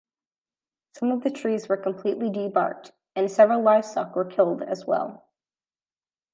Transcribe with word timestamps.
Some 0.97 1.11
of 1.11 1.21
the 1.21 1.29
trees 1.29 1.69
were 1.69 1.77
completely 1.77 2.31
debarked, 2.31 2.89
and 3.15 3.29
several 3.29 3.61
livestock 3.61 4.15
were 4.15 4.25
killed 4.25 4.63
as 4.63 4.87
well. 4.87 5.27